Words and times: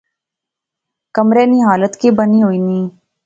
کمرے 1.15 1.43
نی 1.51 1.59
حالت 1.67 1.93
کہہ 2.01 2.15
بنی 2.17 2.39
ہوئی 2.43 2.59
نی 2.67 2.79